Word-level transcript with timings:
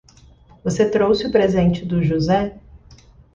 Você 0.63 0.89
trouxe 0.89 1.27
o 1.27 1.31
presente 1.31 1.85
do 1.85 2.01
José? 2.03 2.57